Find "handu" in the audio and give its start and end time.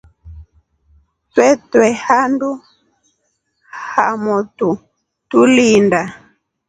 2.05-2.49